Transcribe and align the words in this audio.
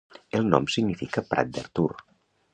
El 0.37 0.47
nom 0.53 0.65
significa 0.75 1.25
"prat 1.35 1.53
d'Artur". 1.59 1.89